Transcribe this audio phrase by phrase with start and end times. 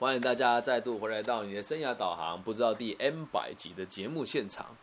[0.00, 4.74] 欢迎大家再度回来到你的生涯导航，不知道第 N 百集的节目现场。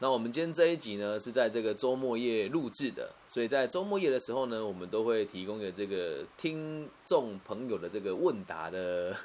[0.00, 9.16] 那我们今天这一集呢，是在这个周末夜录制的，所以在周末夜的时候呢，我们都会提供给这个听众朋友的这个问答的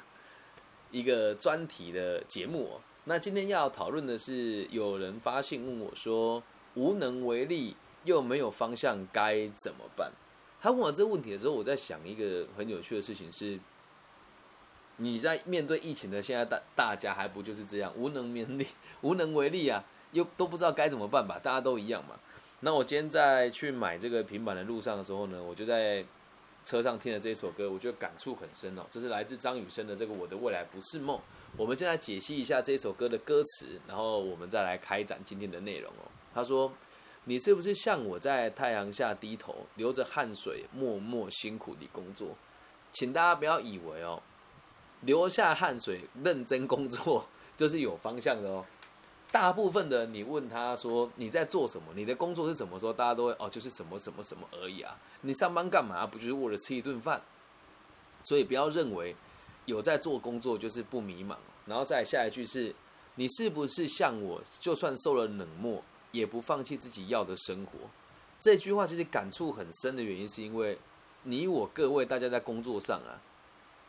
[0.90, 2.80] 一个专题的节目。
[3.04, 6.42] 那今天要讨论的是，有人发信问我说，
[6.76, 10.10] 无能为力又没有方向，该怎么办？
[10.62, 13.60] 他问我这个问题的时候，我在想一个很有趣的事情是。
[14.98, 18.66] 你在面对疫情的现在，大大家还不就是这样无能为力，
[19.02, 21.40] 无能为力啊，又都不知道该怎么办吧？
[21.42, 22.14] 大家都一样嘛。
[22.60, 26.04] 那我今天在去买这个平板的路上的时候呢，我就在
[26.64, 28.82] 车上听了这一首歌，我觉得感触很深哦。
[28.88, 31.16] 这是来自张雨生的这个《我的未来不是梦》。
[31.56, 36.06] 我们先来解析一下这首歌的歌词，然后我们再来开展今天的内容哦。
[36.32, 36.72] 他说
[37.24, 42.36] ：“你是不是像我在太阳下低头，流着汗水，默默辛苦地工作？
[42.92, 44.22] 请大家不要以为哦。”
[45.02, 48.64] 流下汗水，认真工作，就是有方向的哦。
[49.30, 52.78] 大部分的你问他说你在做什么，你的工作是什么？
[52.78, 54.94] 时候大家都会哦，就是什么什么什么而已啊。
[55.22, 56.06] 你上班干嘛？
[56.06, 57.22] 不就是为了吃一顿饭？
[58.22, 59.16] 所以不要认为
[59.64, 61.36] 有在做工作就是不迷茫。
[61.64, 62.74] 然后再下一句是：
[63.14, 67.72] 你是不是像我，就算受了冷漠，也不放弃自己要的生活？
[68.38, 70.78] 这句话其实感触很深的原因，是因为
[71.22, 73.18] 你我各位大家在工作上啊。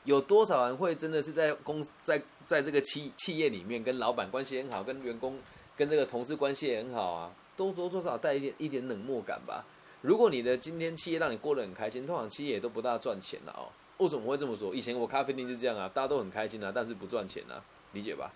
[0.06, 5.40] 有多少人会真的是在公在在这个企企业里面跟老板关系很好，跟员工
[5.78, 7.32] 跟这个同事关系也很好啊？
[7.56, 9.64] 多多多少带一点一点冷漠感吧。
[10.02, 13.72] 如果你的今天企业让你过得很开心，通常企业也都不大赚钱了哦。
[14.00, 14.76] 为什么会这么说？
[14.76, 18.34] 以前我咖啡店就这样啊，大家都很开心啊，但是不赚钱啊，理解吧？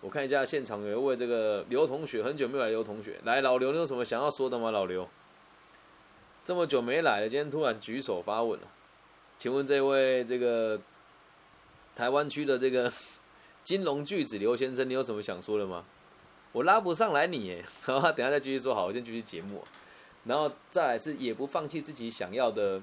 [0.00, 4.70] 我看一下现场有一位这个刘同学，很久没有来，刘同学来，老刘，你有什么想要说的吗？
[4.70, 5.06] 老刘，
[6.42, 8.66] 这么久没来了，今天突然举手发问了，
[9.36, 10.80] 请问这位这个。
[11.94, 12.92] 台湾区的这个
[13.62, 15.84] 金融巨子刘先生，你有什么想说的吗？
[16.52, 18.74] 我拉不上来你耶， 好，等下再继续说。
[18.74, 19.62] 好，我先继续节目，
[20.24, 22.80] 然后再来是也不放弃自己想要的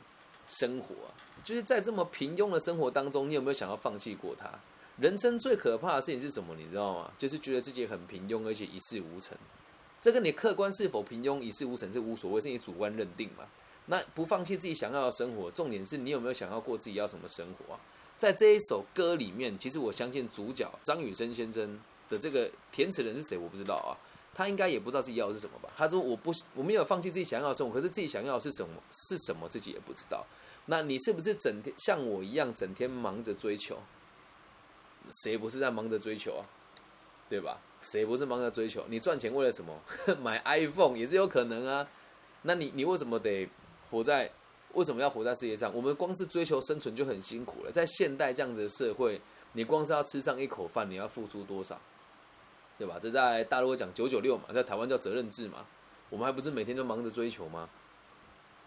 [0.47, 0.95] 生活，
[1.43, 4.49] 就是在这么平庸的生活当中，你有没有想要放弃过它？
[4.97, 6.55] 人生最可怕的事情是什么？
[6.55, 7.11] 你知道吗？
[7.17, 9.37] 就是觉得自己很平庸，而且一事无成。
[9.99, 13.45] 这跟你客观是否平庸、一事无成是无所谓，是你主观认定嘛？
[13.87, 17.79] 那不放弃自己想要的生活，重点是你有没有想要过自己要什么生活啊？
[18.17, 21.79] 在这一首歌里面，其实我相信主角张雨生先生
[22.09, 23.93] 的这个填词人是谁，我不知道啊。
[24.33, 25.69] 他应该也不知道自己要的是什么吧？
[25.75, 28.75] 他说：“我不，我没有放弃自己想要的生活，可是自己想要的是什么？
[28.91, 29.49] 是什么？
[29.49, 30.23] 自己也不知道。”
[30.67, 33.79] 那你是不是整天像我一样，整天忙着追求？
[35.23, 36.45] 谁不是在忙着追求啊？
[37.27, 37.59] 对吧？
[37.81, 38.85] 谁不是忙着追求？
[38.89, 39.79] 你赚钱为了什么？
[40.21, 41.87] 买 iPhone 也是有可能啊。
[42.43, 43.49] 那你你为什么得
[43.89, 44.31] 活在？
[44.77, 45.73] 为什么要活在世界上？
[45.73, 47.71] 我们光是追求生存就很辛苦了。
[47.71, 49.19] 在现代这样子的社会，
[49.53, 51.81] 你光是要吃上一口饭，你要付出多少？
[52.77, 52.99] 对吧？
[53.01, 55.65] 这在大陆讲九九六嘛，在台湾叫责任制嘛。
[56.11, 57.67] 我们还不是每天都忙着追求吗？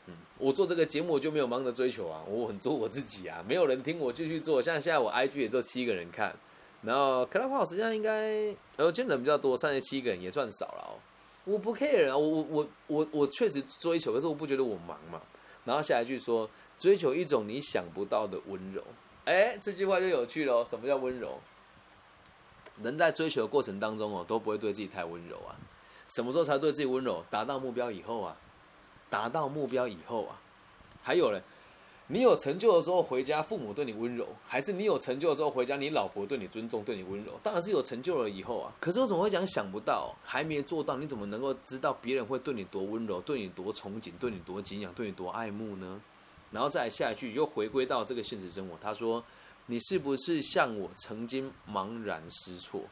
[0.07, 3.45] 嗯，我做这个节目就没有忙着追求啊，我很做我自己啊。
[3.47, 6.35] 没有人听我继续做，像现在我 IG 也只有七个人看，
[6.83, 10.99] 然后 c l u b h o u s 实际上应该，呃，今天人比较多，三十七个人也算少了哦。
[11.45, 15.23] 我不 care 啊，我我我我我确实追求，可是我不觉得我忙嘛。
[15.71, 16.51] 然后下一句说
[16.81, 18.83] ：“追求一种你想不到的温柔。”
[19.25, 20.65] 哎，这句话就有趣了。
[20.65, 21.39] 什么叫温柔？
[22.83, 25.55] 人在追求的过程当中哦，都不会对自己太温柔啊。
[26.09, 27.25] 什么时候才对自己温柔？
[27.31, 28.37] 达到目标以后啊，
[29.09, 30.41] 达到目标以后啊。
[31.05, 31.41] 还有嘞，
[32.13, 37.39] 你有成就的时候回家，父母对你温柔，还是你有成就的时候回家，你老婆对你尊重，对你温柔？
[37.41, 38.73] 当然是有成就了以后啊。
[38.81, 46.01] 可是我怎么会讲想不到，还没做到，你怎么能够知道别人会对你多温柔，对你多憧憬，对你多敬仰，对你多爱慕呢？
[46.51, 49.23] 然后再下一句又回归到这个现实生活，他说
[49.67, 52.83] ：“你是不是像我曾经茫然失措？”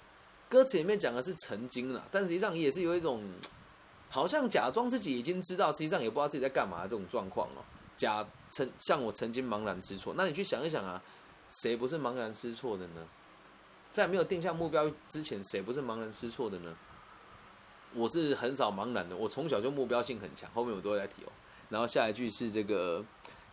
[0.48, 3.20] 歌词里面讲的是曾经了，但实际上也是有一种
[4.08, 7.64] 好像假装自己已经知道，实际上也不知道自己在干嘛这种状况哦。
[7.98, 11.03] 假曾像我曾经茫然失措，那你去想一想啊，
[11.50, 13.06] 谁不是茫然失措的呢？
[13.93, 16.75] 在没有定下目标之前，谁不是茫然失措的呢？
[17.94, 21.32] 我是很少茫然的，我从小就目标性很强，后面我都会来提哦。
[21.69, 23.05] 然后下一句是这个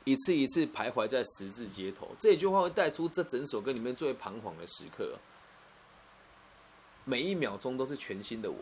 [0.03, 5.17] 一次一次徘徊在十字街头，这一句话会带出这整首歌里面最彷徨的时刻。
[7.05, 8.57] 每一秒钟都是全新的我，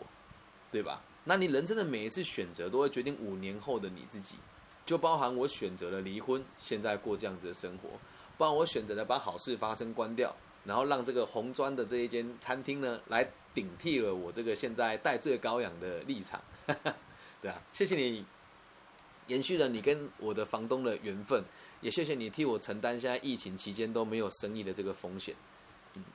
[0.72, 1.02] 对吧？
[1.24, 4.36] 那你人生的每一次选择，都会决定五年后的你自己。
[4.86, 7.88] 就包含我选择了离婚，现在过这样子的生活；，
[8.36, 10.34] 包含我选择了把好事发生关掉，
[10.64, 16.40] 然后让这个红砖的这一间餐厅呢，来顶替了我这个现在戴罪羔羊的立场。
[17.40, 18.24] 对啊，谢谢你
[19.26, 21.42] 延续了你跟我的房东的缘分，
[21.80, 25.34] 也谢谢你替我承担现在疫情期间都没有生意的这个风险。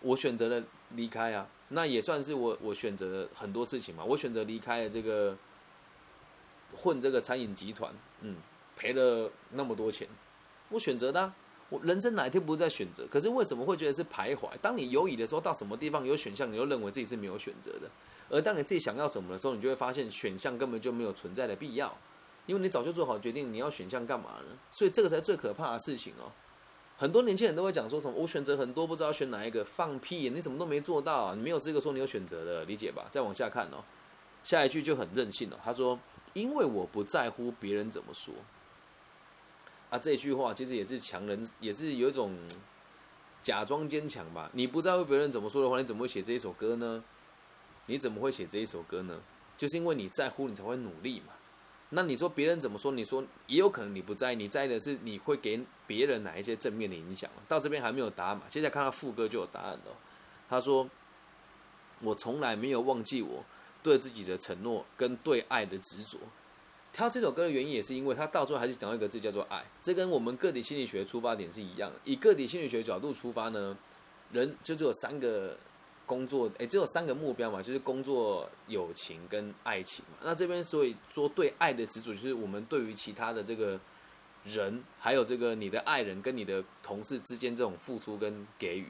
[0.01, 0.63] 我选择了
[0.95, 4.03] 离开啊，那也算是我我选择很多事情嘛。
[4.03, 5.37] 我选择离开了这个
[6.75, 8.35] 混这个餐饮集团，嗯，
[8.79, 10.07] 赔了那么多钱，
[10.69, 11.33] 我选择的。
[11.67, 13.05] 我人生哪一天不是在选择？
[13.11, 14.49] 可是为什么会觉得是徘徊？
[14.59, 17.87] 当你犹疑的时候，到什么地方有选项，你就认为自己是没有选择的。
[18.27, 21.95] 而当你自己想要什么的时候，你就会发现选项根本就没有存在的必要，
[22.47, 24.57] 因为你早就做好决定，你要选项干嘛呢？
[24.71, 26.31] 所以这个才是最可怕的事情哦。
[26.97, 30.31] 很多年轻人都会讲说什么，我选择很多，不知道选哪一个，放屁！
[30.31, 33.05] 你什么都没做到，你没有资格说你有选择的，理解吧？
[33.11, 33.83] 再往下看哦，
[34.43, 35.59] 下一句就很任性了。
[35.63, 35.99] 他说
[36.33, 38.33] ：“因为我不在乎别人怎么说。”
[39.89, 42.37] 啊，这句话其实也是强人，也是有一种
[43.41, 44.49] 假装坚强吧。
[44.53, 47.03] 你不在乎别人怎么说的话，你怎么会写这一首歌呢？
[47.87, 49.19] 你怎么会写这一首歌呢？
[49.57, 51.33] 就是因为你在乎，你才会努力嘛。
[51.89, 52.91] 那你说别人怎么说？
[52.91, 57.27] 你说也有可能你不在意，你在意的是你会给别人哪一些正面的影响？
[57.47, 58.43] 到这边还没有答案嘛？
[58.47, 59.97] 接下来看到副歌就有答案了。
[60.47, 60.87] 他说
[62.01, 63.43] ：“我从来没有忘记我
[63.81, 66.19] 对自己的承诺跟对爱的执着。”
[66.91, 71.99] 挑这首歌的原因也是因为他到最后还是讲到一个字叫做爱，这跟我们个体心理学出发点是一样的。
[72.03, 73.77] 以个体心理学角度出发呢，
[74.31, 75.57] 人就只有三个。
[76.09, 80.17] 工作诶，只有三个目标嘛，就是工作、友情跟爱情嘛。
[80.23, 83.79] 那这边所以说对爱的执着，就是我们对于其他的这个
[84.43, 88.87] 人，还有这个你的爱人跟你的同事之间这种付出跟给予。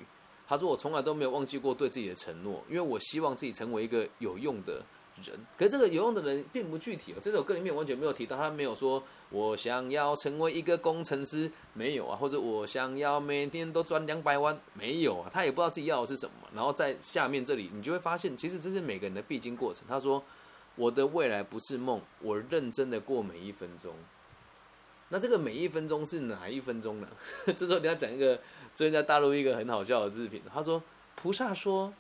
[0.48, 4.82] 他说我从来都没有忘记过对自己的承诺，因为我希望自己成为一个有用的。
[5.24, 7.16] 人，可是这个有用的人并不具体哦。
[7.22, 16.34] 这首歌里面完全没有提到，他没有说我想要成为一个工程师，没有啊，或者我想要每天都赚两百万，没有啊，他也不知道自己要的是什么。
[16.54, 19.84] 然后在下面这里，你就会发现，其实这是每个人的必经过程。
[19.88, 20.24] 他说
[20.76, 23.94] ：“我的未来不是梦，我认真的过每一分钟。”
[25.10, 27.08] 那这个每一分钟是哪一分钟呢？
[27.56, 28.40] 这时候你要讲一个
[28.76, 30.42] 最近在大陆一个很好笑的视频。
[30.54, 30.82] 他说
[31.16, 31.94] ：“菩萨说。”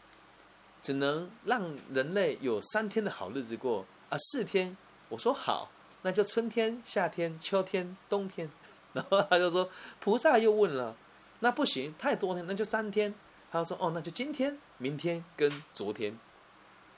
[0.81, 4.75] 只能让人类有三天的好日子过啊，四天。
[5.09, 5.71] 我说好，
[6.03, 8.49] 那就春天、夏天、秋天、冬天。
[8.93, 10.95] 然后他就说，菩萨又问了，
[11.41, 13.13] 那不行，太多天，那就三天。
[13.51, 16.17] 他说哦，那就今天、明天跟昨天。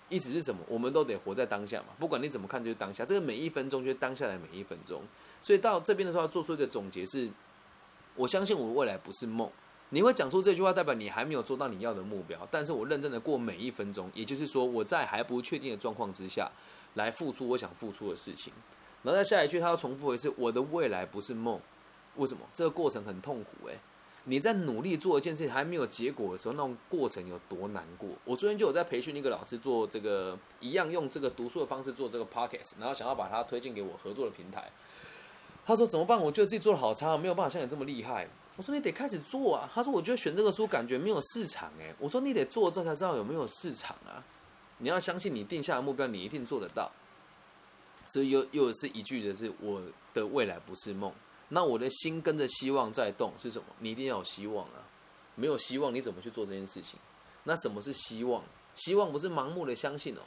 [0.10, 0.62] 意思是什么？
[0.68, 3.06] 我们都得活在当下嘛，不管你怎么看，就是当下。
[3.06, 5.02] 这个每一分钟就是当下的每一分钟。
[5.40, 7.30] 所以到这边的时候，要做出一个总结是：
[8.16, 9.50] 我相信我的未来不是梦。
[9.94, 12.48] 你会讲出这句话，代表你还没有做到你要的目标。
[12.50, 16.50] 但是我认真的过每一分钟，也就是说，我在还不确定的状况之下，
[16.94, 18.54] 来付出我想付出的事情。
[19.04, 21.60] 然后在下一句，他要重复一次：我的未来不是梦。
[22.16, 22.42] 为什么？
[22.54, 23.68] 这个过程很痛苦。
[23.68, 23.80] 诶，
[24.24, 28.10] 你在努力做一件事情还没有结果的时候，那种过程有多难过？
[28.24, 34.72] 我昨天就有在培训一个老师做这个，一样用这个读书的方式做这个 podcast，然后想要把它推荐给我合作的平台。
[35.66, 36.18] 他说怎么办？
[36.18, 38.30] 我觉得自己做的好差，没有办法像你这么厉害。
[38.62, 39.68] 我说你得开始做啊！
[39.74, 41.92] 他说我觉得选这个书感觉没有市场哎。
[41.98, 44.24] 我说你得做这才知道有没有市场啊！
[44.78, 46.92] 你要相信你定下的目标，你一定做得到。
[48.06, 49.82] 所以又又是一句的是我
[50.14, 51.12] 的未来不是梦。
[51.50, 53.66] 那我的心跟着希望在动是什么？
[53.80, 54.86] 你一定要有希望啊！
[55.34, 57.00] 没有希望你怎么去做这件事情？
[57.46, 58.44] 那什么是希望？
[58.76, 60.22] 希望不是盲目的相信哦，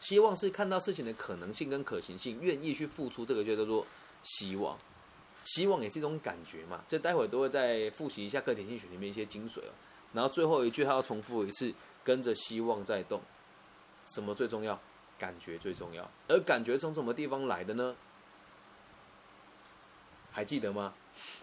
[0.00, 3.86] 希望是看到事情的可能性跟可行性，愿意去付出，这个就叫做
[4.24, 4.76] 希望。
[5.48, 9.72] 希望也是一种感觉嘛，这待会都会再复习一下个体心学里面一些精髓哦。
[10.12, 11.72] 然后最后一句他要重复一次，
[12.04, 13.18] 跟着希望在动。
[14.04, 14.78] 什么最重要？
[15.18, 16.06] 感觉最重要。
[16.28, 17.96] 而感觉从什么地方来的呢？
[20.30, 20.92] 还记得吗？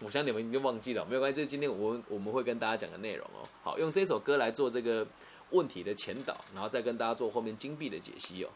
[0.00, 3.42] 我想你们已经忘记了，没有关系，这是今天我我们会跟大家讲的内容哦。
[3.64, 5.04] 好，用这首歌来做这个
[5.50, 8.50] 问题的前导，然后再跟大家做后面金币的解析哦。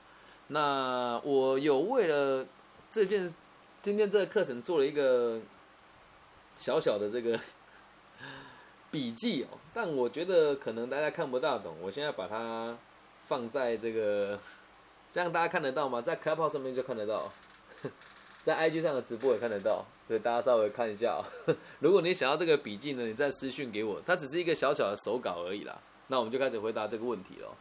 [0.46, 2.46] 那我有为了
[2.88, 3.34] 这件。
[3.82, 5.40] 今天这个课程做了一个
[6.58, 7.40] 小小的这个
[8.90, 11.74] 笔记哦，但我觉得可能大家看不大懂。
[11.80, 12.76] 我现在把它
[13.26, 14.38] 放在这个，
[15.10, 16.02] 这样大家看得到吗？
[16.02, 17.32] 在 c l u b 上面就看得到，
[18.42, 21.24] 在 IG 上的直播也看得到，所以大家稍微看一下哦。
[21.80, 25.78] 如果你想要这个笔记呢，你再私讯给我，它只是一个小小的手稿而已啦。
[26.08, 27.56] 那我们就开始回答这个问题了。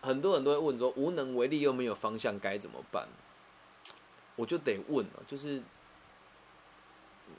[0.00, 3.06] 很多人都会问说，无能为力又没有方向该怎么办？
[4.36, 5.62] 我就得问了，就是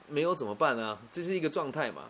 [0.08, 1.00] 没有怎么办啊？
[1.12, 2.10] 这是一个状态嘛？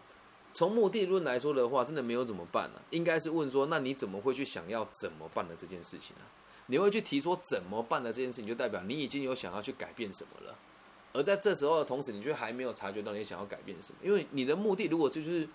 [0.54, 2.82] 从目的论来说的话，真的没有怎么办呢？
[2.90, 6.24] 应该是问说，那你怎么会去想要怎么办的这件事情呢？
[6.68, 10.56] 你会去提说怎么办的这件事情，就代表你已经有想要去改变什么了。
[11.14, 15.48] 而在这时候的同时，你却还没有察觉到你想要改变什么，因为你的目的如果就是。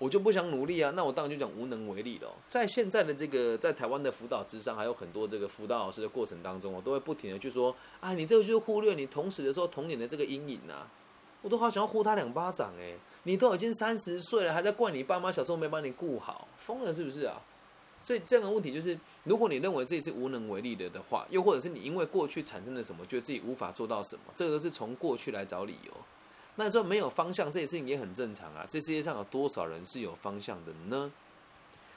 [0.00, 2.28] 我就不想努力啊，那我当然就讲无能为力了。
[2.48, 10.88] 在现在的这个在台湾的辅导之上，还有很多这个辅导老师的过程当中，我都会不停的去说，啊，你这个就是忽略你同时的时候童年的这个阴影啊，
[11.42, 12.94] 我都好想要呼他两巴掌哎。
[13.24, 17.38] 你都已经三十岁了，还在怪你爸妈小时候没把你顾好，疯了是不是啊？
[18.00, 25.92] 所以这样的问题就是，如果你认为自己是无能为力的的话，又或者是你因为过去产生了什么，觉得自己无法做到什么，这个都是从过去来找理由。
[26.56, 28.64] 那说没有方向，这件事情也很正常啊。
[28.68, 31.10] 这世界上有多少人是有方向的呢？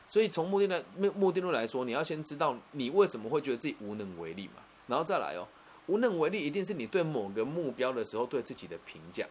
[0.08, 5.48] 所以从目的的目目的论来说，你要先知道你为什么会觉得自己无能为力嘛，然后再来哦，
[5.88, 9.26] 无能为力一定是你对某个目标的时候对自己的评价。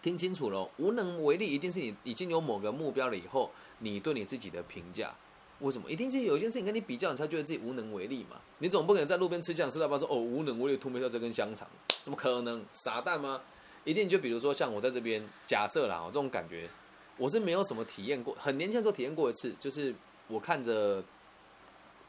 [0.00, 5.14] 听清楚了，无能为力一定是你已经有某个目标了以后，你对你自己的评价。
[5.60, 5.90] 为什么？
[5.90, 8.36] 一定是有一件事情跟你比较，你才觉得自己无能为力嘛？
[8.58, 11.68] 你总不可能在路边吃酱吃到饱说哦无能为力吐没掉这根香肠，
[12.02, 12.64] 怎么可能？
[12.72, 13.40] 傻蛋吗？
[13.84, 16.68] 一定就比如说像我在这边假设啦，这种感觉
[17.16, 18.34] 我是没有什么体验过。
[18.34, 19.94] 很年轻的时候体验过一次，就是
[20.26, 21.02] 我看着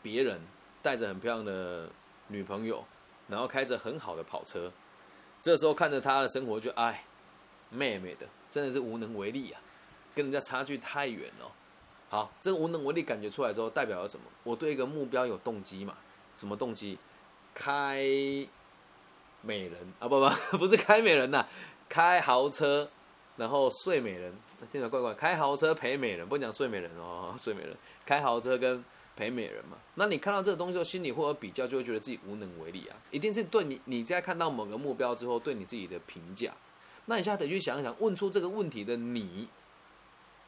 [0.01, 0.41] 别人
[0.81, 1.89] 带着很漂亮的
[2.27, 2.83] 女朋友，
[3.27, 4.71] 然后开着很好的跑车，
[5.41, 7.03] 这时候看着他的生活就哎，
[7.69, 9.61] 妹妹的真的是无能为力啊，
[10.13, 11.51] 跟人家差距太远了。
[12.09, 14.25] 好，这个无能为力感觉出来之后，代表了什么？
[14.43, 15.95] 我对一个目标有动机嘛？
[16.35, 16.97] 什么动机？
[17.53, 18.03] 开
[19.41, 20.07] 美人啊？
[20.07, 21.45] 不不， 不是开美人呐，
[21.87, 22.89] 开豪车，
[23.37, 25.13] 然后睡美人，听起来怪怪。
[25.13, 28.83] 开豪车陪美人，不讲睡美人哦， 睡美人，开豪车跟
[29.15, 29.77] 陪美人嘛。
[29.95, 32.95] 那你看到这个东西后，心里会有比较，就会觉得自己无能为力啊。
[33.11, 36.51] 一定是对你，你在看到某个目标之后，对你自己的评价。
[37.05, 39.47] 那你现在得去想一想，问出这个问题的你。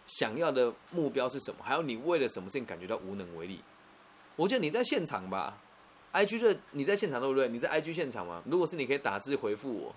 [0.08, 1.64] 想要的目标是什么？
[1.64, 3.62] 还有你为了什么事情感觉到无能为力？
[4.36, 5.58] 我觉得你在现场吧
[6.14, 7.48] ，IG 这你在现场对不对？
[7.48, 8.42] 你在 IG 现场吗？
[8.46, 9.96] 如果是你可以打字回复我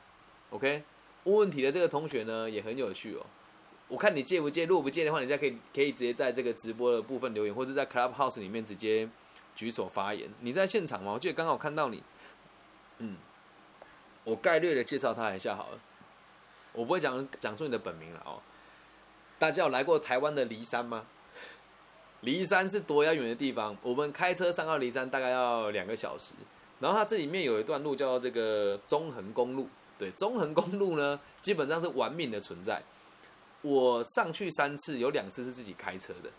[0.51, 0.83] ，OK？
[1.25, 3.25] 问问题的这个同学呢也很有趣哦。
[3.89, 9.09] 我看你借不借，如果不借的话，你现在可以可以直接在这个直播的部分留言，或者在 Clubhouse 里面直接
[9.55, 10.31] 举手发言。
[10.41, 11.13] 你在现场吗？
[11.13, 12.03] 我记得刚好看到你。
[12.99, 13.17] 嗯，
[14.25, 15.81] 我概略的介绍他一下好了，
[16.73, 18.41] 我不会讲讲出你的本名了哦。
[19.39, 21.07] 大家有来过台湾的梨山吗？
[22.25, 23.77] 梨山是多遥远的地方？
[23.83, 26.35] 我们开车上到梨山大概要两个小时。
[26.81, 29.69] 然后它这里面有一段路叫做这个中横公路。
[29.97, 32.83] 对，中横公路呢，基本上是玩命的存在。
[33.63, 36.31] 我上去三次，有两次是自己开车的。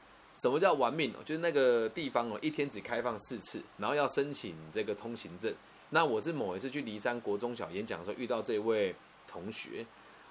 [0.41, 1.23] 什么叫玩命哦？
[1.23, 5.53] 就是那个地方哦，一天只开放四次，然后要申请这个通行证。
[5.91, 8.93] 那我是某一次去梨山国中小演讲的时候遇到这位
[9.27, 9.85] 同学。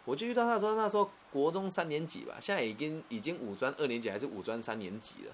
[0.04, 5.32] 我就遇到他说，那时候国中三年级吧，现在已经已经五专二年级还是五专三年级了，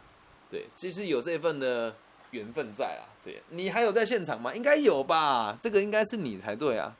[0.50, 1.94] 对，其实有这份的
[2.30, 3.10] 缘分在啊。
[3.24, 4.54] 对你还有在现场吗？
[4.54, 6.96] 应该有吧，这个应该是你才对啊。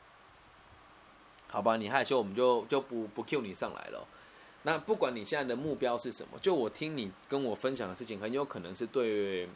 [1.49, 4.07] 好吧，你害羞，我们就就不不 Q 你上来了。
[4.63, 9.49] 那不管你现在的目标是什么，就我听你跟我分享的事情，很有可能是对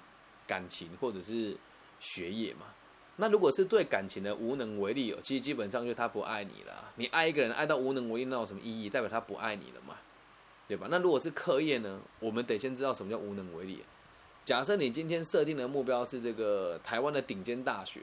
[0.47, 1.56] 感情或者是
[2.00, 2.66] 学业嘛。
[3.16, 6.92] 那如果是对感情的无能为力哦，其实基本上就是他不爱你了。
[6.97, 8.90] 你爱一个人爱到无能为力，那有什么意义？
[8.90, 9.94] 代表他不爱你了嘛，
[10.66, 10.88] 对吧？
[10.90, 12.00] 那如果是课业呢？
[12.18, 13.85] 我们得先知道什么叫无能为力。
[14.44, 18.00] 假设你今天设定的目标是这个台湾的顶尖大学，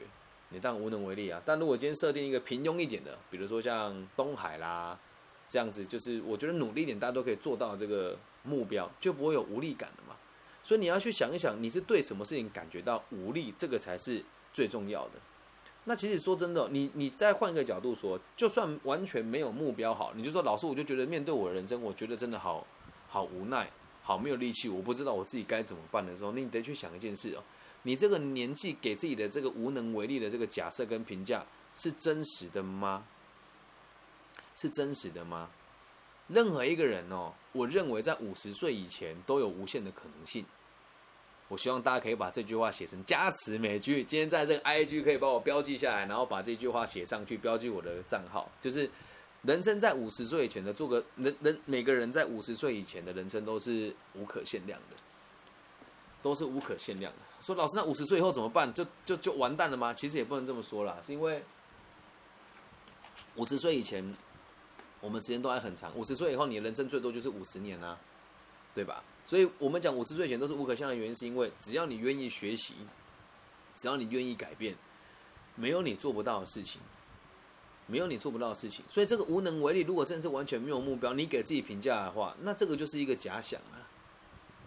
[0.48, 1.42] 你当然无能为力啊。
[1.44, 4.98] 但如果今天设定一个平庸一点的，比如说像东海啦
[5.46, 10.16] 这样子，就是我觉得努力一点，大家都可以做到这个目标，就不会有无力感了嘛。
[10.62, 14.24] 所以你要去想一想，你是对什么事情感觉到无力，这个才是。
[14.52, 15.12] 最重要的，
[15.84, 22.66] 那其实说真的，你你再换一个角度说，就算完全没有目标，好，你就说老师，我就觉得面对我的人生，我觉得真的好
[23.08, 23.70] 好无奈，
[24.02, 27.42] 好没有力气，我不知道我自己该怎么办的时候，那你得去想一件事哦，
[27.82, 31.44] 你这个年纪给自己的这个无能为力的这个假设跟评价
[31.74, 33.04] 是真实的吗？
[34.54, 35.48] 是真实的吗？
[36.28, 40.44] 任何一个人哦，我认为在五十岁以前都有无限的可能性。
[41.52, 44.02] 我希望大家可以把这句话写成加持美句。
[44.02, 48.50] 今天在这个 I G 可以帮我标记下来，然后把这句话写上去，标记我的账号。
[48.58, 48.88] 就是
[49.42, 54.96] 人生在五十岁以前的，做个人人每个人在五十岁以前的人生都是无可限量的，
[56.22, 57.18] 都是无可限量的。
[57.42, 58.72] 说老师，那五十岁以后怎么办？
[58.72, 59.92] 就就就完蛋了吗？
[59.92, 61.44] 其实也不能这么说啦，是因为
[63.36, 64.02] 五十岁以前
[65.02, 67.98] 我们时间都还很长，五十岁以后你的人生最多就是五十年啊，
[68.74, 69.04] 对吧？
[69.24, 72.74] 所以我们讲五十岁前都是无可限量的原因，是因为只要你愿意学习，
[73.76, 74.74] 只要你愿意改变，
[75.54, 76.80] 没有你做不到的事情，
[77.86, 78.84] 没有你做不到的事情。
[78.88, 83.88] 所以这个无能为力，如果真的是完全没有目标，你给自己评价的话，那这个就是一个假想啊，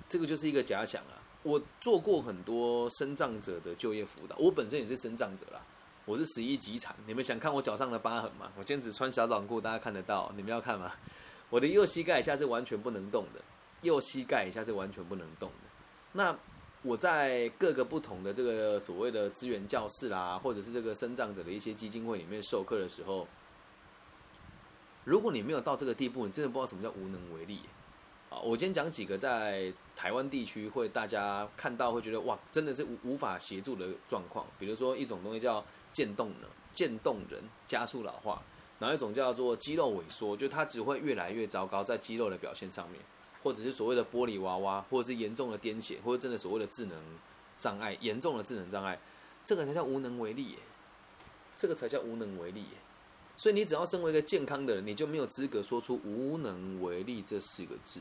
[0.08, 1.22] 这个就是一个假想啊。
[1.44, 5.62] 我做过很多生障者的就业辅导，我本身也是生障者啦，
[6.06, 6.96] 我是十一级残。
[7.06, 8.52] 你们想看我脚上的疤痕吗？
[8.58, 10.92] 我今天只穿小短裤，大家看得到，你们要看吗？
[11.52, 13.44] 我的右膝盖以下是完全不能动的。
[13.86, 15.70] 右膝盖以下是完全不能动的。
[16.12, 16.38] 那
[16.82, 23.28] 我在各个不同的这个所谓的资源教室啦，或者是这个生长者的一些基金会里面授课的时候，
[25.04, 27.62] 如果你没有到这个地步，你真的不知道什么叫无能为力。
[28.30, 34.46] 啊，我今天讲几个在台湾地区会大家看到会觉得哇，真的是无无法协助的状况。
[34.60, 38.42] 比如说一种东西叫渐冻人，渐冻人加速老化；
[38.80, 43.00] 然后一种叫做肌肉萎缩，就它只会越来越糟糕在肌肉的表现上面，
[43.46, 46.98] 或者是所谓的玻璃娃娃，或者是严重的癫痫，或者真的所谓的智能
[47.60, 49.00] 障碍，严重的智能障碍，
[49.46, 50.58] 这个才叫无能为力耶，
[51.56, 52.78] 这个才叫无能为力耶。
[53.38, 58.00] 所以你只要身为一个健康的人，你就没有资格说出无能为力这四个字。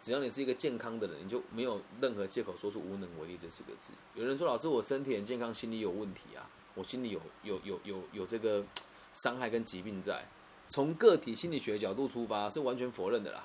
[0.00, 3.92] 只要你是一个健康的人，你就没有任何借口说出无能为力这四个字。
[4.14, 8.64] 有人说：“老师，我身体很健康，心理有问题啊，我心里有有有有有这个
[9.12, 10.24] 伤害跟疾病在。”
[10.70, 13.44] 从个体心理学角度出发，是完全否认的啦。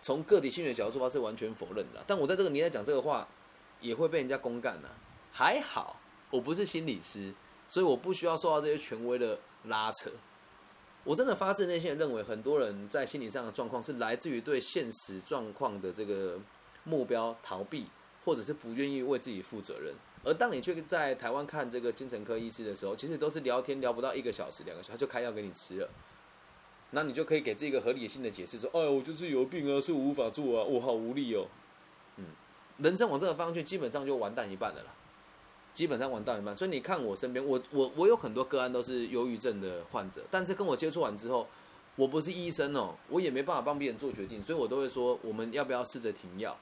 [0.00, 2.02] 从个体心理学角度出发是完全否认的。
[2.06, 3.26] 但我在这个年代讲这个话，
[3.80, 4.88] 也会被人家公干呢。
[5.32, 6.00] 还好
[6.30, 7.32] 我不是心理师，
[7.68, 10.10] 所以我不需要受到这些权威的拉扯。
[11.04, 16.38] 我真的发自内心的认为，很多人在心理上的状况是来自于对现实状况的这个
[16.84, 17.86] 目标逃避，
[18.24, 19.94] 或者是不愿意为自己负责任。
[20.24, 25.88] 而当你去在台湾看这个精神科医师的时候，其实都是聊天聊不到一个小时、两个小时，他就开药给你吃了。
[26.90, 31.46] 那你就可以给自己一个合理性的解释，说：“哎，我就是有病啊，所以我无法做啊，我好无力哦。”
[32.16, 32.24] 嗯，
[32.78, 34.94] 人生往这个方向去，基本上就完蛋一半的了。
[35.74, 41.46] 基本上完蛋一半，所以你看我身边，我我我有很多个案都是忧郁症的患者，但是跟我接触完之后，
[41.94, 46.58] 我不是医生哦，我也没办法帮别人做决定，所以我都会说我们要不要试着停药，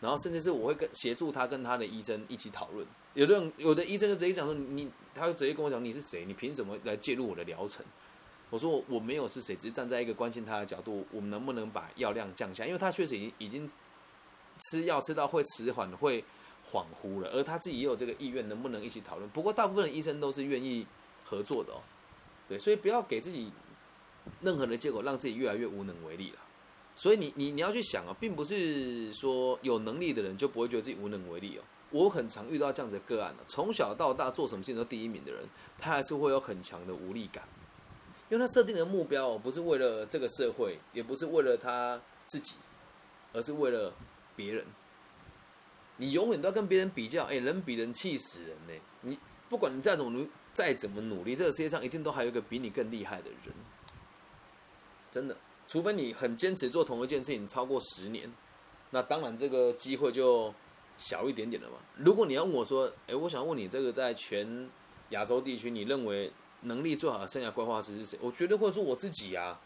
[0.00, 2.86] 然后甚至是我会跟协助他跟他的医生一起讨论。
[3.14, 7.84] 有的人有的医生就直接讲说你，他会直接跟我讲你是谁，你凭什么来介入我的疗程？
[8.50, 12.66] 我说我没有是谁，只是站在一个关心他的角度，我们能不能把药量降下？
[12.66, 13.70] 因为他确实已经已经
[14.70, 16.22] 吃药吃到会迟缓会。
[16.70, 19.28] 恍惚了，而他自己也有这个意愿，能不能一起讨论？
[19.30, 20.86] 不过大部分的医生都是愿意
[21.24, 21.80] 合作的哦，
[22.46, 23.50] 对，所以不要给自己
[24.42, 26.38] 任何的借口，让自己越来越无能为力了。
[26.94, 31.64] 所以你你你要去想啊，并不是说有能力的人就不会觉得自己无能为力哦。
[31.92, 37.42] 我很常遇到这样子的个案了从小到大做什么事情都第一名的人，他还是会有很强的无力感，
[38.30, 42.54] 因为他设定的目标不是为了这个社会，也不是为了他自己，
[43.32, 43.92] 而是为了
[44.34, 44.64] 别人。
[45.96, 48.82] 你永远都要跟别人比较，哎，人比人气死人呢。
[49.02, 53.54] 你不管你再怎么努，再怎么努力，这个世界上一定都还有一个比你更厉害的人。
[55.10, 58.32] 真的，除非你很坚持做同一件事情超过十年，
[58.90, 60.54] 那当然这个机会就
[60.96, 61.78] 小一点点了嘛。
[61.96, 64.70] 如果你要问我说，哎，我想问你，这个在全
[65.10, 66.32] 亚洲地区，你认为
[66.62, 68.18] 能力最好的生涯规划师是谁？
[68.22, 69.58] 我绝对会说我自己呀，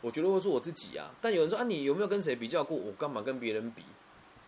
[0.00, 1.10] 我绝对会说我自己呀。
[1.20, 2.76] 但有人说啊，你有没有跟谁比较过？
[2.76, 3.82] 我干嘛跟别人比？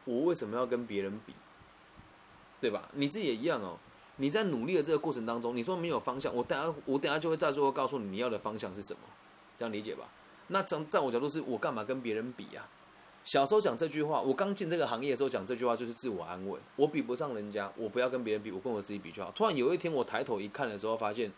[0.04, 1.34] 我为什么要跟别人比，
[2.60, 2.88] 对吧？
[2.94, 3.78] 你自己也一样哦。
[4.16, 9.00] 你在努力的这个过程当中，你说没有方向，我等下我等下就会在最后告诉你你要的方向是什么，
[9.56, 10.08] 这样理解吧？
[10.48, 12.66] 那从在我角度是我干嘛跟别人比呀？
[13.24, 19.30] 小时候讲这句话，我刚进这个行业的时候讲这句话就是自我安慰，我比不上人家，我不要跟别人比，我跟我自己比就好。
[19.30, 21.30] 突然有一天我抬头一看的时候，发现，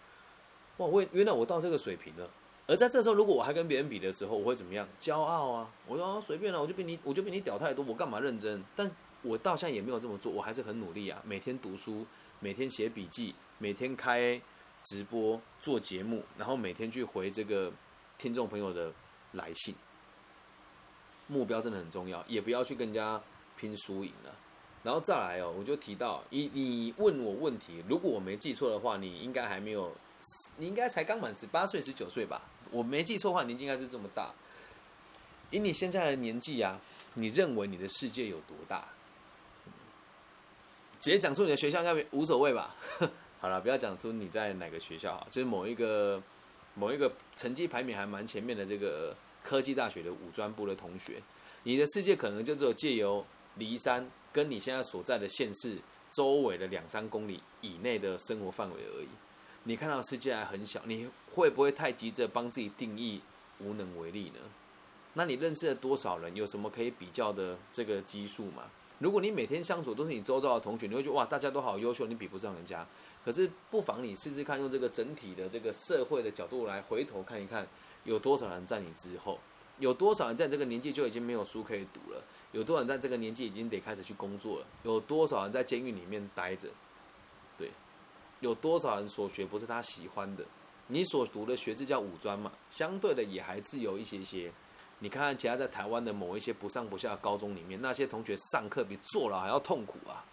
[0.78, 2.28] 哇，我原来我到这个水平了。
[2.68, 4.88] 而在这时候，如果我还跟别人比的时候，我会怎么样？
[4.98, 5.68] 骄傲啊！
[5.86, 8.62] 我说随便了，我就比你，我就比你屌太多，我干嘛认真？
[8.76, 12.06] 但我到现在也没有这么做，我还是很努力啊，每天读书，
[12.38, 14.40] 每天写笔记，每天开
[14.84, 17.70] 直播做节目，然后每天去回这个
[18.16, 18.92] 听众朋友的
[19.32, 19.74] 来信。
[21.26, 23.20] 目标真的很重要，也不要去跟人家
[23.56, 24.34] 拼输赢了。
[24.84, 29.92] 然后再来哦，我就提到，你你问我问题，如果我没记错的话，你应该还没有。
[30.56, 32.42] 你应该才刚满十八岁、十九岁吧？
[32.70, 34.32] 我没记错的话，年纪应该是这么大。
[35.50, 36.78] 以你现在的年纪呀，
[37.14, 38.86] 你认为你的世界有多大？
[41.00, 42.74] 直接讲出你的学校应该无所谓吧？
[43.40, 46.22] 好了，不要讲出你在哪个学校哈，就是某一个
[46.74, 51.20] 某一个成绩排名还蛮前面的这个科技大学的五专部的同学，
[51.64, 55.76] 你的世界可能就只有借由离山跟你现在所在的县市
[56.12, 59.08] 周围的两三公里以内的生活范围而已。
[59.64, 63.20] 你看到世界还很小，你会不会太急着帮自己定义
[63.60, 64.40] 无能为力呢？
[65.14, 66.34] 那你认识了多少人？
[66.34, 68.64] 有什么可以比较的这个基数吗？
[68.98, 72.84] 如果你每天相处都是你周遭的同学，你会觉得哇，大家都好优秀，你比不上人家。
[73.24, 77.66] 可是不妨你试试看，用这个整体的这个社会的角度来回头看一看，
[78.04, 79.38] 有多少人在你之后？
[79.78, 82.22] 有多少人在这个年纪就已经没有书可以读了？
[82.52, 84.66] 有多少人在这个年纪已经得开始去工作了？
[84.82, 86.68] 有多少人在监狱里面待着？
[88.42, 90.44] 有多少人所学不是他喜欢的？
[90.88, 94.52] 你所读的学制叫五专嘛，相对的也还自由一些些。
[94.98, 100.24] 你看看其他在台湾的某一些不上不下的高中里面，那些同学上课比坐牢还要痛苦啊！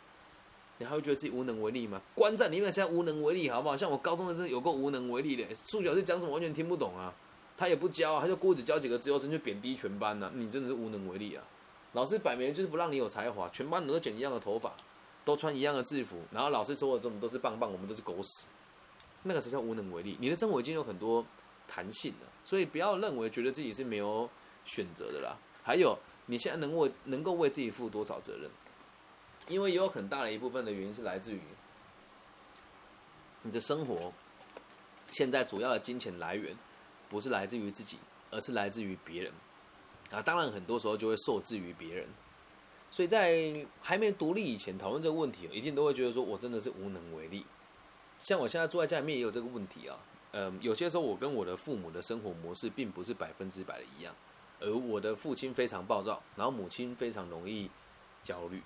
[0.79, 2.01] 你还会觉得自己无能为力吗？
[2.15, 3.77] 关在里面现在无能为力，好不好？
[3.77, 7.13] 像我高中的时候有个无能为力的，数学老师讲什么完全听不懂啊，
[7.55, 11.43] 他也不教啊，他就故意教几个自由生去贬低全班呢，你真的是无能为力啊！
[11.93, 14.73] 老师摆明就是不让你有才华，全班人都剪一样的头发，
[15.23, 18.45] 都穿一样的制服，然后老师说的这种都是棒棒，我们都是狗屎，
[19.23, 20.17] 那个才叫无能为力。
[20.19, 21.25] 你的生活已经有很多
[21.67, 24.29] 弹性了，所以不要认为觉得自己是没有
[24.65, 25.37] 选择的啦。
[25.63, 28.49] 还有，你现在能为能够为自己负多少责任？
[29.47, 31.41] 因为也有很大的一部分的原因是来自于
[33.43, 34.11] 你的生活，
[35.09, 36.55] 现在主要的金钱来源
[37.09, 37.99] 不是来自于自己，
[38.31, 39.33] 而是来自于别人
[40.11, 40.21] 啊。
[40.21, 42.07] 当然，很多时候就会受制于别人。
[42.91, 47.45] 所以在还没独立以前讨论这个问题，一定都会觉得说我真的是无能为力。
[48.19, 49.99] 像我现在住在家里面也有这个问题啊。
[50.31, 54.13] 嗯，有些时候我跟我的父母的生活模式并不是百分之百的一样。
[54.59, 57.69] 而我的父亲非常暴躁，然后母亲非常容易
[58.21, 58.61] 焦虑。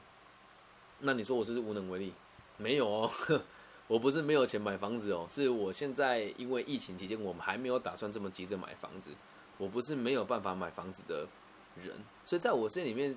[0.99, 2.13] 那你说我是不是无能为力？
[2.57, 3.11] 没有哦，
[3.87, 9.11] 我不是没有钱买房子哦，是我现在因为疫情期间，我们还没有打算这么急着买房子。
[9.57, 11.27] 我不是没有办法买房子的
[11.81, 13.15] 人，所以在我心里面，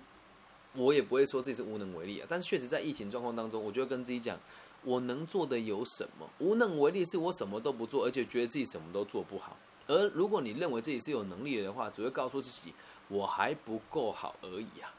[0.77, 2.27] 我也不会说自己是无能为力啊。
[2.29, 4.39] 但是确实在疫情状况当中，我就会跟自己讲，
[4.83, 6.29] 我能做的有什么？
[6.39, 9.57] 无能为力是我什么都不做，而且觉得自己什么都做不好。
[9.87, 12.75] 而如果你认为自己是有能力的话，只会告诉自己
[13.09, 14.95] 我还不够好而已啊。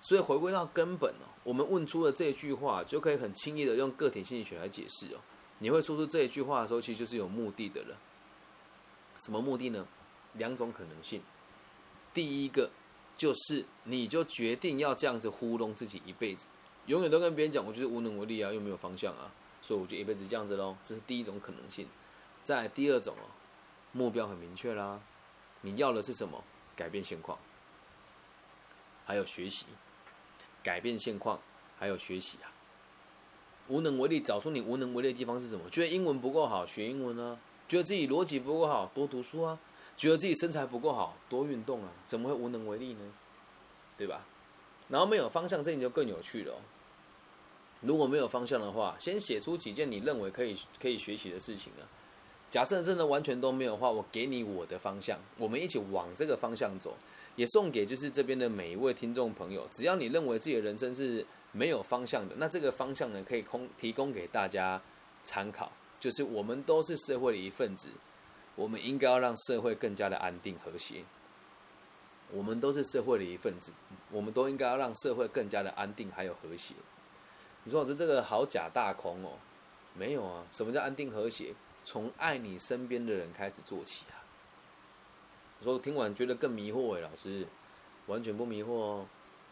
[0.00, 5.18] 所以回归到根本哦，我们问出了这句话，就可以很轻易的用个体心理学来解释哦。
[5.58, 7.96] 你会说出这一句话的时候，其实就是有目的的了。
[9.18, 9.86] 什么目的呢？
[10.34, 11.22] 两种可能性。
[12.12, 12.70] 第一个
[13.16, 16.48] 就是你就决定要这样子糊弄自己一辈子，
[16.86, 19.30] 永远都跟别人讲我就是无能为力啊，又没有方向啊，
[19.62, 20.76] 所以我就一辈子这样子喽。
[20.84, 21.88] 这是第一种可能性。
[22.42, 23.26] 再第二种哦。
[23.92, 25.00] 目标很明确啦，
[25.62, 26.44] 你要的是什么？
[26.76, 27.38] 改变现况，
[29.06, 29.64] 还有学习，
[30.62, 31.40] 改变现况，
[31.78, 32.52] 还有学习啊！
[33.68, 35.70] 无能为力，找出你无能为力的地方是什么？
[35.70, 39.58] 觉得英文不够好，学英文啊；觉得自己逻辑不够好，多读书啊；
[39.96, 41.88] 觉得自己身材不够好，多运动啊！
[42.06, 43.00] 怎么会无能为力呢？
[43.96, 44.26] 对吧？
[44.88, 46.54] 然后没有方向，这你就更有趣了。
[47.80, 51.84] 如果没有方向的话，先写出几件你认为可以可以学习的事情啊。
[52.48, 56.96] 假设真的完全都没有的话，我给你我的方向，我们一起往这个方向走。
[57.34, 64.80] 也送给就是这边的每一位听众朋友，只要你认为自己的人生是没有方向的，那这个方向呢，可以空提供给大家
[65.22, 65.70] 参考。
[66.00, 67.90] 就是我们都是社会的一份子，
[68.56, 71.04] 我们应该要让社会更加的安定和谐。
[72.32, 73.72] 我们都是社会的一份子，
[74.10, 76.74] 我们都应该要让社会更加的安定还有和谐。
[77.62, 79.38] 你说老师这个好假大空哦？
[79.94, 81.54] 没有啊，什么叫安定和谐？
[81.84, 84.26] 从爱你身边的人开始做起啊！
[85.62, 87.46] 说听完觉得更迷惑诶，老师
[88.06, 89.06] 完全不迷惑哦。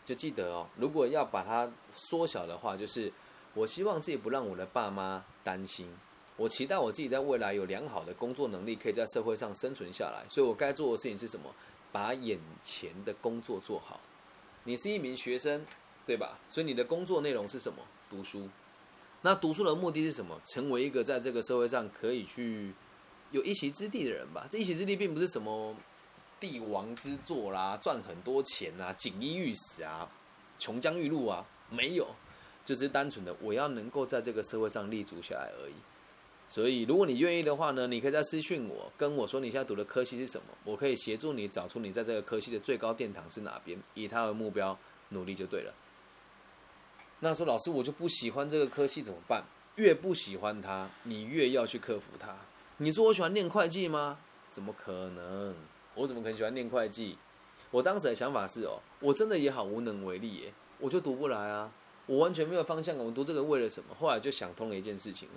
[0.05, 3.12] 就记得哦，如果要把它缩小的话，就是
[3.55, 5.97] 我希望自己不让我的爸妈担心。
[6.37, 10.25] 我期待我自己在未来有良好的工作能力，可以在社会上生存下来。
[10.29, 11.55] 所以我该做的事情是什么？
[11.92, 14.01] 把眼前的工作做好。
[14.64, 15.64] 你是一名学生，
[16.05, 16.38] 对吧？
[16.49, 17.79] 所以你的工作内容是什么？
[18.11, 18.49] 读书。
[19.23, 20.40] 那读书的目的是什么？
[20.44, 22.75] 成为一个在这个社会上可以去
[23.31, 24.44] 有一席之地的人吧。
[24.51, 25.75] 这一席之地并不是什么
[26.40, 30.11] 帝王之作啦，赚很多钱啊，锦衣玉食啊，
[30.59, 32.09] 琼浆玉露啊，没有，
[32.64, 35.75] 就是单纯的我要能够在这个社会上立足下来而已。
[36.55, 45.75] 所以，如果你愿意的话呢，你可以在私讯我，跟我说你现在读的科系是什么，我可以协助你找出你在这个科系的最高殿堂是哪边，以他为目标努力就对了。
[47.19, 49.43] 那说老师，我就不喜欢这个科系怎么办？
[49.75, 52.37] 越不喜欢它，你越要去克服它。
[52.77, 54.21] 你说我喜欢念会计吗？
[54.49, 55.57] 怎么可能？
[55.97, 57.19] 我怎么可能喜欢念会计？
[57.73, 61.73] 我当时的想法是哦，我真的也好无能为力耶，我就读不来啊，
[62.07, 63.93] 我完全没有方向感我读这个为了什么？
[63.99, 65.29] 后来就想通了一件事情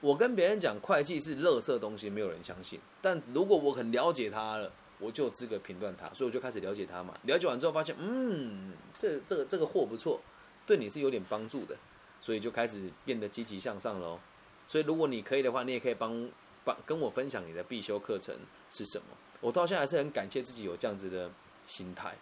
[0.00, 2.80] 我跟别人讲会计是垃圾东西，没有人相信。
[3.00, 7.14] 但如果我很了解他了，我就有资格评断他，所以我就开始了解他嘛。
[7.24, 10.20] 了解完之后发现，嗯，这这个这个货不错。
[10.66, 11.76] 对你是有点帮助的，
[12.20, 14.18] 所以就开始变得积极向上喽。
[14.66, 16.30] 所以如果你可以的话，你也可以帮
[16.64, 18.34] 帮跟我分享你的必修课程
[18.70, 19.04] 是什么。
[19.42, 21.30] 我到现在还是很感谢自己有这样子的
[21.66, 22.16] 心态。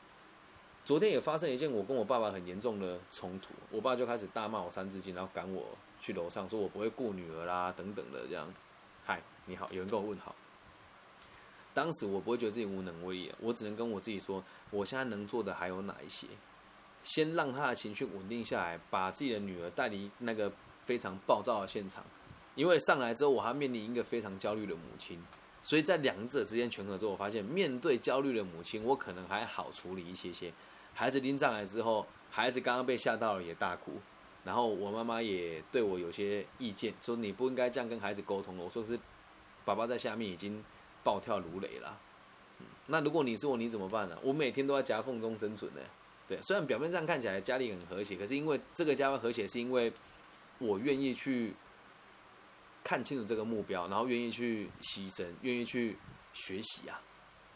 [0.84, 8.52] 昨天也发生一件我跟我爸爸很严重的冲突，我爸就开始大骂我三字经，然后赶我去楼上，说我不会顾女儿啦等等的这样。
[9.04, 10.34] 嗨，你好，有人跟我问好。
[11.72, 16.26] 当时我不会觉得自己无能为力，我只能跟我自己说，我现在能做的还有哪一些。
[17.04, 20.52] 先让他的情绪稳定下来，把自己的女儿带离那个
[20.84, 22.04] 非常暴躁的现场。
[22.56, 25.18] 因为上来之后，我还面临一个非常焦虑的母亲，
[25.62, 30.52] 所以在两者之间权衡之后，我发现面对焦虑的母亲，我可能还好处理一些些。
[30.94, 33.92] 孩子拎上来之后，孩子刚刚被吓到了，也大哭。
[34.44, 38.64] 然后我妈妈也对我有些意见，说你不应该这样跟孩子沟通了。
[38.64, 38.98] 我说是，
[39.64, 40.62] 爸爸在下面已经
[41.04, 41.96] 暴跳如雷啦。
[42.86, 44.18] 那如果你是我，你怎么办呢？
[44.22, 45.80] 我每天都在夹缝中生存呢。
[46.28, 49.92] 对，虽然表面上看起来家里很和谐，可是因为这个家和谐，是因为
[50.58, 51.54] 我愿意去
[52.82, 55.96] 看清楚这个目标，然后愿意去牺牲，愿意去
[56.32, 57.00] 学习啊。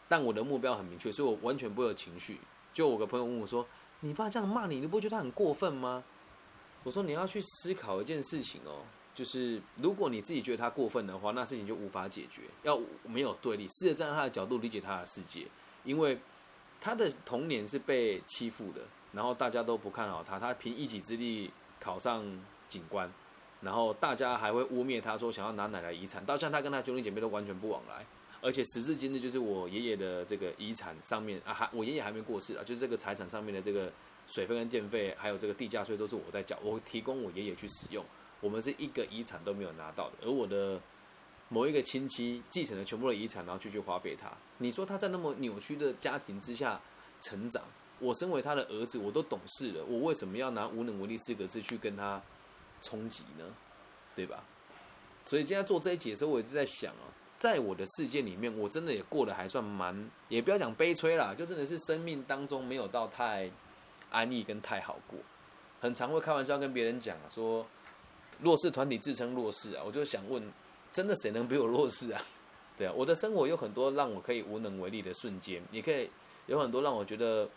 [0.07, 2.37] 但我的目标很明确，所以我完全不会有情绪。
[2.73, 3.67] 就我个朋友问我说
[3.99, 6.03] ：“你爸这样骂你，你不觉得他很过分吗？”
[6.87, 8.79] 我说：“你要去思考一件事情哦，
[9.13, 12.43] 就是如果你自己觉得他过分的话，那事情就无法解决。
[12.63, 15.45] 要没有对立，试着站在他的角度理解他的世界，
[15.83, 16.17] 因为
[16.79, 22.23] 他的童年是被欺负的，然后大家都不看好他，他凭一己之力考上
[22.69, 23.11] 警官，
[23.59, 28.05] 然后大家还会污蔑他说想要拿奶奶遗产，到现在他跟他兄弟姐妹都完全不往来。”
[28.39, 33.91] 而且时至今日，就是我爷爷的这个遗产上面啊，还我爷爷还没过世啊，就是这个财产上面的这个
[34.27, 38.05] 水费跟电费，还有这个地价税都是我在缴，我提供我爷爷去使用。
[38.39, 40.79] 我们是一个遗产都没有拿到的，而我的
[41.49, 44.31] 某一个亲戚继承了全部的遗产，然后就去花费他。
[44.59, 46.79] 你说他在那么扭曲的家庭之下
[47.19, 47.63] 成长，
[47.99, 52.21] 我身为他的儿子，我都懂事了，我为什么要拿无能为力四个字去跟他
[52.81, 53.55] 冲击呢？
[54.15, 54.43] 对吧？
[55.25, 57.09] 所以今天做这一节的时候，我一直在想啊。
[57.37, 63.47] 在我的世界里面，我真的也过得还算蛮，也不要讲悲催啦，就真的是生命当中没有到太
[64.11, 65.19] 安逸跟太好过。
[65.79, 67.65] 很常会开玩笑跟别人讲啊，说
[68.41, 70.41] 弱势团体自称弱势啊，我就想问，
[70.91, 72.21] 真的谁能比我弱势啊？
[72.77, 76.09] 对啊，我的生活有很多让我可以无能为力的瞬间，也可以
[76.45, 77.47] 有很多让我觉得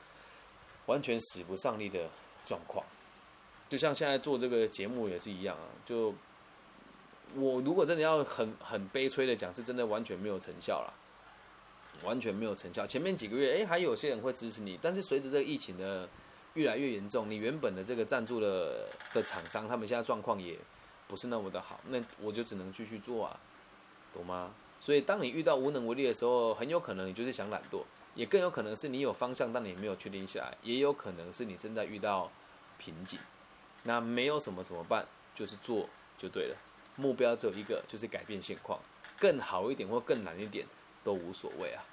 [0.87, 2.09] 完全使不上力的
[2.45, 2.85] 状况。
[3.69, 6.15] 就像现在做这个节目也是一样啊，就。
[7.37, 10.93] 我如果真的要很很悲催的讲，是真的完全没有成效了，
[12.03, 12.85] 完全没有成效。
[12.85, 16.09] 前面几个月，哎，还有些人会支持你，但是随着这个疫情的
[16.55, 20.57] 越来越严重，你原本的这个赞助的的厂商，他们现在状况也
[21.07, 23.41] 不是那么的好，那我就只能继续做啊，
[24.13, 24.53] 懂吗？
[24.79, 27.83] 所以当你遇到无能为力的时候，很有可能你就是想懒惰，
[28.15, 32.31] 也更有可能是你有方向，但你没有确定下来，也有可能是你正在遇到
[32.79, 33.19] 瓶颈。
[33.83, 35.07] 那没有什么怎么办？
[35.35, 36.57] 就是做就对了。
[36.97, 38.81] 目标只有一个，就是改变现况，
[39.19, 40.67] 更好一点或更难一点
[41.05, 41.85] 都无所谓啊，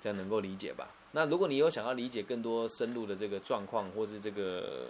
[0.00, 0.88] 这样能够理解吧？
[1.12, 4.88] 那如果你有想要理解更多深入的这个状况，或是这个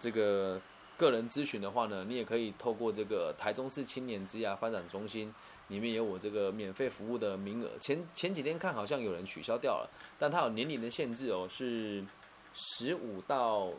[0.00, 0.60] 这个
[0.96, 5.32] 个人咨询的话呢，你也可以透过这个台中市青年之涯发展中心
[5.68, 7.70] 里面有我这个免费服务的名额。
[7.80, 12.04] 前前几天看好像有人取消掉了，但它有年龄的限制哦，是
[12.52, 13.72] 十五到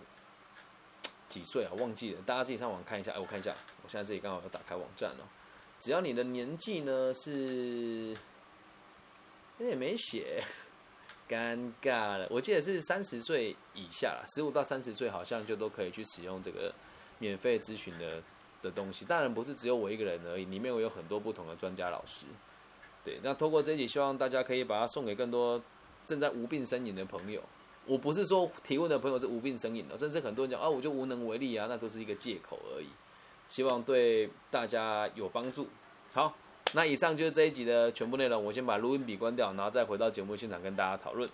[1.28, 1.74] 几岁啊？
[1.78, 3.12] 忘记了，大家自己上网看一下。
[3.12, 3.56] 哎，我看一下。
[3.84, 5.24] 我现在这里刚好要打开网站哦，
[5.80, 8.16] 只要你的年纪呢是，
[9.60, 10.44] 也没写，
[11.28, 12.28] 尴尬了。
[12.30, 16.74] 我记得是三十岁以下，十五到三十岁好像就都可以去使用这个
[17.20, 18.22] 免费咨询的
[18.62, 19.06] 的东西。
[19.06, 22.26] 当然不是只有我一个人而已，里面我有很多不同的专家老师。
[23.04, 25.62] 对，那通过这一集，希望大家可以把它送给更多
[26.06, 27.42] 正在无病呻吟的朋友。
[27.86, 32.88] 我不是说提问的朋友是无病呻吟的，甚至很多人讲啊，我就无能为力啊，那都是一个借口而已。
[33.48, 35.70] 希望对大家有帮助。
[36.12, 36.36] 好，
[36.74, 38.44] 那以上就是这一集的全部内容。
[38.44, 41.28] 我先把录音笔关掉，然后再回到节目现场跟大家讨论。